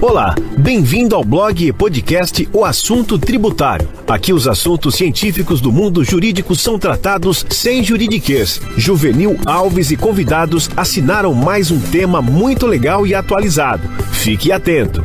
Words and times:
Olá, 0.00 0.32
bem-vindo 0.56 1.16
ao 1.16 1.24
blog 1.24 1.66
e 1.66 1.72
podcast 1.72 2.48
O 2.52 2.64
Assunto 2.64 3.18
Tributário. 3.18 3.88
Aqui 4.06 4.32
os 4.32 4.46
assuntos 4.46 4.94
científicos 4.94 5.60
do 5.60 5.72
mundo 5.72 6.04
jurídico 6.04 6.54
são 6.54 6.78
tratados 6.78 7.44
sem 7.50 7.82
juridiquês. 7.82 8.60
Juvenil 8.76 9.36
Alves 9.44 9.90
e 9.90 9.96
convidados 9.96 10.70
assinaram 10.76 11.34
mais 11.34 11.72
um 11.72 11.80
tema 11.80 12.22
muito 12.22 12.64
legal 12.64 13.08
e 13.08 13.12
atualizado. 13.12 13.88
Fique 14.12 14.52
atento. 14.52 15.02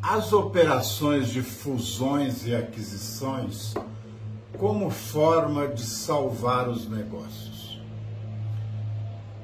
As 0.00 0.32
operações 0.32 1.30
de 1.30 1.42
fusões 1.42 2.46
e 2.46 2.54
aquisições 2.54 3.74
como 4.56 4.90
forma 4.90 5.66
de 5.66 5.82
salvar 5.82 6.68
os 6.68 6.88
negócios. 6.88 7.51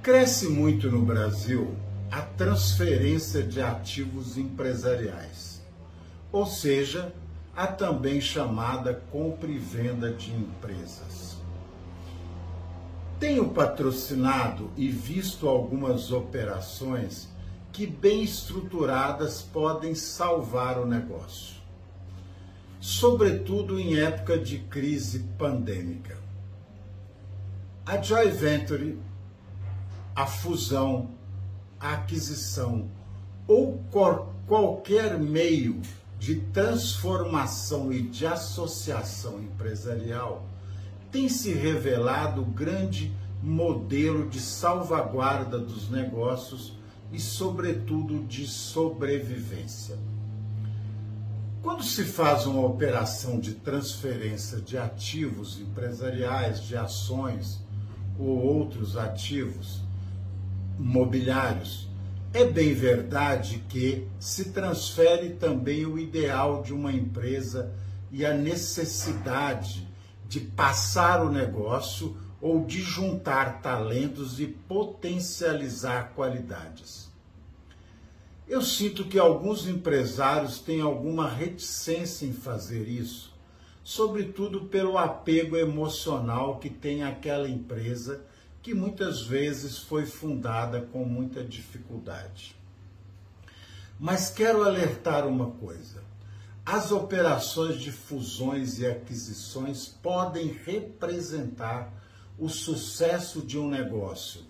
Cresce 0.08 0.48
muito 0.48 0.90
no 0.90 1.02
Brasil 1.02 1.76
a 2.10 2.22
transferência 2.22 3.42
de 3.42 3.60
ativos 3.60 4.38
empresariais, 4.38 5.60
ou 6.32 6.46
seja, 6.46 7.12
a 7.54 7.66
também 7.66 8.18
chamada 8.18 9.02
compra 9.12 9.50
e 9.50 9.58
venda 9.58 10.10
de 10.10 10.32
empresas. 10.32 11.36
Tenho 13.20 13.50
patrocinado 13.50 14.70
e 14.78 14.88
visto 14.88 15.46
algumas 15.46 16.10
operações 16.10 17.28
que, 17.70 17.86
bem 17.86 18.22
estruturadas, 18.22 19.42
podem 19.42 19.94
salvar 19.94 20.78
o 20.78 20.86
negócio, 20.86 21.56
sobretudo 22.80 23.78
em 23.78 23.98
época 23.98 24.38
de 24.38 24.56
crise 24.56 25.18
pandêmica. 25.36 26.16
A 27.84 28.00
Joy 28.00 28.30
Venture 28.30 28.98
a 30.18 30.26
fusão, 30.26 31.10
a 31.78 31.92
aquisição 31.92 32.90
ou 33.46 33.80
qualquer 34.48 35.16
meio 35.16 35.80
de 36.18 36.40
transformação 36.52 37.92
e 37.92 38.02
de 38.02 38.26
associação 38.26 39.40
empresarial 39.40 40.44
tem 41.12 41.28
se 41.28 41.52
revelado 41.52 42.44
grande 42.44 43.14
modelo 43.40 44.28
de 44.28 44.40
salvaguarda 44.40 45.56
dos 45.56 45.88
negócios 45.88 46.76
e, 47.12 47.20
sobretudo, 47.20 48.24
de 48.24 48.44
sobrevivência. 48.48 49.96
Quando 51.62 51.84
se 51.84 52.02
faz 52.02 52.44
uma 52.44 52.66
operação 52.66 53.38
de 53.38 53.54
transferência 53.54 54.60
de 54.60 54.76
ativos 54.76 55.60
empresariais, 55.60 56.60
de 56.64 56.76
ações 56.76 57.60
ou 58.18 58.36
outros 58.42 58.96
ativos, 58.96 59.86
mobiliários. 60.78 61.88
É 62.32 62.44
bem 62.44 62.72
verdade 62.74 63.64
que 63.68 64.06
se 64.20 64.50
transfere 64.50 65.30
também 65.30 65.84
o 65.86 65.98
ideal 65.98 66.62
de 66.62 66.72
uma 66.72 66.92
empresa 66.92 67.74
e 68.10 68.24
a 68.24 68.34
necessidade 68.34 69.88
de 70.28 70.40
passar 70.40 71.24
o 71.24 71.30
negócio 71.30 72.16
ou 72.40 72.64
de 72.64 72.80
juntar 72.80 73.60
talentos 73.60 74.38
e 74.38 74.46
potencializar 74.46 76.12
qualidades. 76.14 77.08
Eu 78.46 78.62
sinto 78.62 79.04
que 79.04 79.18
alguns 79.18 79.66
empresários 79.66 80.60
têm 80.60 80.80
alguma 80.80 81.28
reticência 81.28 82.24
em 82.24 82.32
fazer 82.32 82.88
isso, 82.88 83.34
sobretudo 83.82 84.66
pelo 84.66 84.96
apego 84.96 85.56
emocional 85.56 86.58
que 86.58 86.70
tem 86.70 87.02
aquela 87.02 87.48
empresa 87.48 88.24
que 88.68 88.74
muitas 88.74 89.22
vezes 89.22 89.78
foi 89.78 90.04
fundada 90.04 90.82
com 90.82 91.02
muita 91.02 91.42
dificuldade. 91.42 92.54
Mas 93.98 94.28
quero 94.28 94.62
alertar 94.62 95.26
uma 95.26 95.52
coisa: 95.52 96.02
as 96.66 96.92
operações 96.92 97.80
de 97.80 97.90
fusões 97.90 98.78
e 98.78 98.86
aquisições 98.86 99.86
podem 99.88 100.48
representar 100.66 101.90
o 102.38 102.50
sucesso 102.50 103.40
de 103.40 103.58
um 103.58 103.70
negócio 103.70 104.42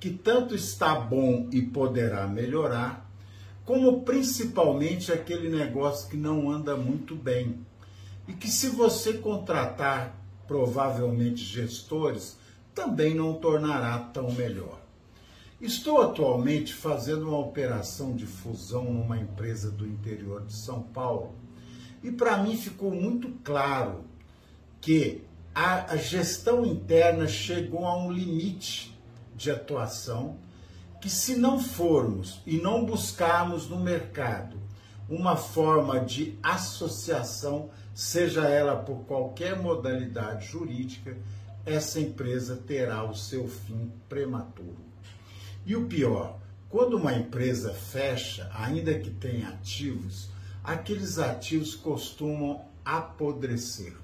que 0.00 0.08
tanto 0.08 0.54
está 0.54 0.98
bom 0.98 1.46
e 1.52 1.60
poderá 1.60 2.26
melhorar, 2.26 3.06
como 3.62 4.04
principalmente 4.04 5.12
aquele 5.12 5.50
negócio 5.50 6.08
que 6.08 6.16
não 6.16 6.50
anda 6.50 6.78
muito 6.78 7.14
bem. 7.14 7.60
E 8.26 8.32
que, 8.32 8.48
se 8.48 8.70
você 8.70 9.12
contratar 9.12 10.18
provavelmente 10.46 11.44
gestores, 11.44 12.38
também 12.76 13.14
não 13.14 13.32
tornará 13.32 13.98
tão 13.98 14.30
melhor. 14.30 14.78
Estou 15.58 16.02
atualmente 16.02 16.74
fazendo 16.74 17.26
uma 17.26 17.38
operação 17.38 18.14
de 18.14 18.26
fusão 18.26 18.84
numa 18.84 19.16
empresa 19.16 19.70
do 19.70 19.86
interior 19.86 20.44
de 20.44 20.52
São 20.52 20.82
Paulo 20.82 21.34
e 22.04 22.12
para 22.12 22.36
mim 22.36 22.54
ficou 22.54 22.90
muito 22.90 23.30
claro 23.42 24.04
que 24.82 25.24
a, 25.54 25.94
a 25.94 25.96
gestão 25.96 26.66
interna 26.66 27.26
chegou 27.26 27.86
a 27.86 27.96
um 27.96 28.12
limite 28.12 28.94
de 29.34 29.50
atuação 29.50 30.36
que, 31.00 31.08
se 31.08 31.36
não 31.36 31.58
formos 31.58 32.42
e 32.46 32.58
não 32.58 32.84
buscarmos 32.84 33.70
no 33.70 33.80
mercado 33.80 34.58
uma 35.08 35.36
forma 35.36 36.00
de 36.00 36.38
associação, 36.42 37.70
seja 37.94 38.46
ela 38.46 38.76
por 38.76 39.06
qualquer 39.06 39.58
modalidade 39.58 40.46
jurídica, 40.46 41.16
essa 41.66 41.98
empresa 41.98 42.56
terá 42.56 43.02
o 43.04 43.14
seu 43.14 43.48
fim 43.48 43.92
prematuro. 44.08 44.78
E 45.66 45.74
o 45.74 45.86
pior, 45.86 46.38
quando 46.68 46.96
uma 46.96 47.12
empresa 47.12 47.74
fecha, 47.74 48.48
ainda 48.54 48.96
que 48.98 49.10
tenha 49.10 49.48
ativos, 49.48 50.30
aqueles 50.62 51.18
ativos 51.18 51.74
costumam 51.74 52.64
apodrecer. 52.84 53.94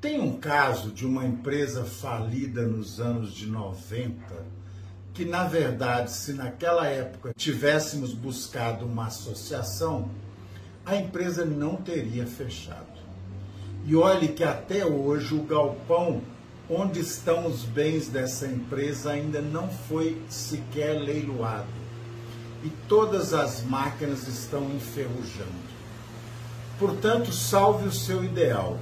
Tem 0.00 0.18
um 0.18 0.38
caso 0.38 0.90
de 0.90 1.06
uma 1.06 1.26
empresa 1.26 1.84
falida 1.84 2.66
nos 2.66 2.98
anos 2.98 3.34
de 3.34 3.46
90, 3.46 4.16
que 5.12 5.26
na 5.26 5.44
verdade, 5.44 6.10
se 6.10 6.32
naquela 6.32 6.86
época 6.86 7.34
tivéssemos 7.36 8.14
buscado 8.14 8.86
uma 8.86 9.08
associação, 9.08 10.10
a 10.86 10.96
empresa 10.96 11.44
não 11.44 11.76
teria 11.76 12.26
fechado. 12.26 13.01
E 13.84 13.96
olhe 13.96 14.28
que 14.28 14.44
até 14.44 14.86
hoje 14.86 15.34
o 15.34 15.42
galpão 15.42 16.22
onde 16.70 17.00
estão 17.00 17.46
os 17.46 17.64
bens 17.64 18.08
dessa 18.08 18.46
empresa 18.46 19.10
ainda 19.10 19.40
não 19.40 19.68
foi 19.68 20.22
sequer 20.28 21.00
leiloado. 21.00 21.66
E 22.62 22.70
todas 22.88 23.34
as 23.34 23.62
máquinas 23.64 24.28
estão 24.28 24.70
enferrujando. 24.70 25.72
Portanto, 26.78 27.32
salve 27.32 27.88
o 27.88 27.92
seu 27.92 28.24
ideal. 28.24 28.78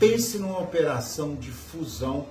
Pense 0.00 0.38
numa 0.38 0.58
operação 0.58 1.34
de 1.34 1.50
fusão 1.50 2.26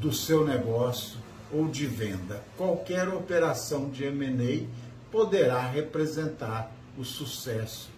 do 0.00 0.12
seu 0.12 0.44
negócio 0.44 1.18
ou 1.52 1.68
de 1.68 1.86
venda. 1.86 2.42
Qualquer 2.56 3.08
operação 3.08 3.88
de 3.88 4.04
M&A 4.04 4.66
poderá 5.10 5.60
representar 5.60 6.72
o 6.98 7.04
sucesso 7.04 7.88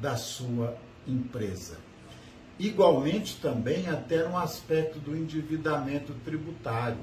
da 0.00 0.16
sua 0.16 0.76
empresa. 1.06 1.78
Igualmente 2.58 3.38
também 3.40 3.86
até 3.86 4.26
no 4.26 4.36
aspecto 4.36 4.98
do 4.98 5.14
endividamento 5.14 6.14
tributário. 6.24 6.98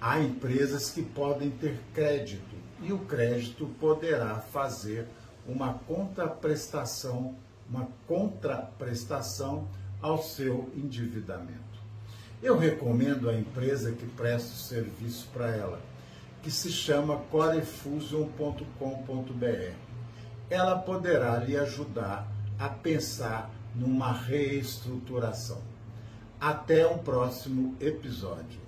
Há 0.00 0.20
empresas 0.20 0.90
que 0.90 1.02
podem 1.02 1.50
ter 1.50 1.80
crédito 1.92 2.54
e 2.80 2.92
o 2.92 3.00
crédito 3.00 3.66
poderá 3.80 4.36
fazer 4.36 5.08
uma 5.46 5.74
contraprestação, 5.74 7.34
uma 7.68 7.88
contraprestação 8.06 9.66
ao 10.00 10.22
seu 10.22 10.70
endividamento. 10.76 11.64
Eu 12.40 12.56
recomendo 12.56 13.28
a 13.28 13.34
empresa 13.34 13.92
que 13.92 14.06
presta 14.06 14.50
o 14.50 14.56
serviço 14.56 15.26
para 15.32 15.48
ela, 15.48 15.80
que 16.42 16.50
se 16.50 16.70
chama 16.70 17.16
corefusion.com.br. 17.30 19.72
Ela 20.48 20.78
poderá 20.78 21.38
lhe 21.38 21.56
ajudar 21.56 22.30
a 22.58 22.68
pensar 22.68 23.50
numa 23.78 24.12
reestruturação. 24.12 25.58
Até 26.40 26.86
um 26.86 26.98
próximo 26.98 27.74
episódio. 27.80 28.66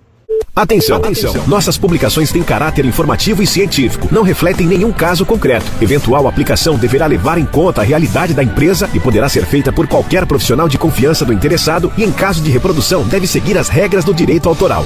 Atenção, 0.55 0.97
atenção! 0.97 1.47
Nossas 1.47 1.77
publicações 1.77 2.31
têm 2.31 2.43
caráter 2.43 2.85
informativo 2.85 3.41
e 3.41 3.47
científico, 3.47 4.09
não 4.11 4.21
refletem 4.21 4.67
nenhum 4.67 4.91
caso 4.91 5.25
concreto. 5.25 5.65
Eventual 5.81 6.27
aplicação 6.27 6.77
deverá 6.77 7.05
levar 7.05 7.37
em 7.37 7.45
conta 7.45 7.81
a 7.81 7.83
realidade 7.83 8.33
da 8.33 8.43
empresa 8.43 8.89
e 8.93 8.99
poderá 8.99 9.29
ser 9.29 9.45
feita 9.45 9.71
por 9.71 9.87
qualquer 9.87 10.25
profissional 10.25 10.67
de 10.67 10.77
confiança 10.77 11.25
do 11.25 11.33
interessado 11.33 11.91
e, 11.97 12.03
em 12.03 12.11
caso 12.11 12.43
de 12.43 12.51
reprodução, 12.51 13.07
deve 13.07 13.25
seguir 13.25 13.57
as 13.57 13.69
regras 13.69 14.03
do 14.03 14.13
direito 14.13 14.49
autoral. 14.49 14.85